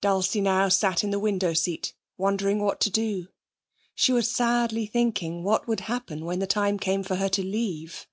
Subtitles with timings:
[0.00, 3.26] Dulcie now sat in the window seat, wondering what to do.
[3.96, 8.06] She was sadly thinking what would happen when the time came for her to leave.